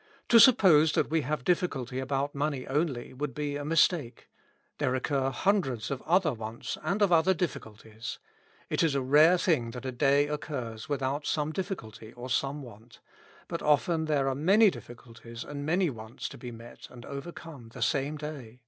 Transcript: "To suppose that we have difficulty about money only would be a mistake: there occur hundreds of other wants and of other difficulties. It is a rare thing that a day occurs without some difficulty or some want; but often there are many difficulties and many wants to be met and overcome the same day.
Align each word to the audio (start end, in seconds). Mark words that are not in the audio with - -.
"To 0.30 0.38
suppose 0.40 0.92
that 0.92 1.10
we 1.10 1.20
have 1.20 1.44
difficulty 1.44 1.98
about 1.98 2.34
money 2.34 2.66
only 2.68 3.12
would 3.12 3.34
be 3.34 3.56
a 3.56 3.66
mistake: 3.66 4.30
there 4.78 4.94
occur 4.94 5.28
hundreds 5.28 5.90
of 5.90 6.00
other 6.06 6.32
wants 6.32 6.78
and 6.82 7.02
of 7.02 7.12
other 7.12 7.34
difficulties. 7.34 8.18
It 8.70 8.82
is 8.82 8.94
a 8.94 9.02
rare 9.02 9.36
thing 9.36 9.72
that 9.72 9.84
a 9.84 9.92
day 9.92 10.26
occurs 10.26 10.88
without 10.88 11.26
some 11.26 11.52
difficulty 11.52 12.14
or 12.14 12.30
some 12.30 12.62
want; 12.62 13.00
but 13.46 13.60
often 13.60 14.06
there 14.06 14.26
are 14.26 14.34
many 14.34 14.70
difficulties 14.70 15.44
and 15.44 15.66
many 15.66 15.90
wants 15.90 16.30
to 16.30 16.38
be 16.38 16.50
met 16.50 16.88
and 16.88 17.04
overcome 17.04 17.68
the 17.74 17.82
same 17.82 18.16
day. 18.16 18.60